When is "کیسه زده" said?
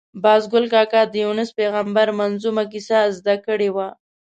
2.71-3.35